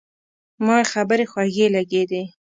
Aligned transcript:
ما 0.65 0.75
یې 0.81 0.89
خبرې 0.93 1.25
خوږې 1.31 1.67
لګېدې. 1.75 2.23